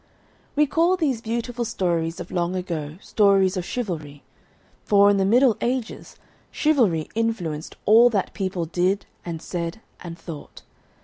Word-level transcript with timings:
We 0.55 0.65
call 0.65 0.97
these 0.97 1.21
beautiful 1.21 1.63
stories 1.63 2.19
of 2.19 2.31
long 2.31 2.55
ago 2.55 2.97
Stories 3.01 3.55
of 3.55 3.63
Chivalry, 3.63 4.23
for, 4.83 5.11
in 5.11 5.17
the 5.17 5.25
Middle 5.25 5.57
Ages, 5.61 6.15
chivalry 6.49 7.07
influenced 7.13 7.75
all 7.85 8.09
that 8.09 8.33
people 8.33 8.65
did 8.65 9.05
and 9.23 9.43
said 9.43 9.79
and 9.99 10.17
thought. 10.17 10.63